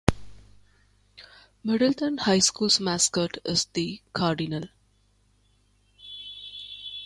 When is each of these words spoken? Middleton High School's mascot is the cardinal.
Middleton 1.63 2.17
High 2.17 2.39
School's 2.39 2.79
mascot 2.79 3.37
is 3.45 3.65
the 3.65 4.01
cardinal. 4.13 4.63